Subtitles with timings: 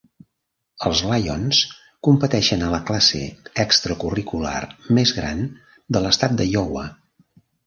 [0.87, 1.59] Els Lions
[2.07, 3.21] competeixen a la classe
[3.65, 4.57] extracurricular
[5.01, 5.45] més gran
[5.97, 6.89] de l'estat d'Iowa.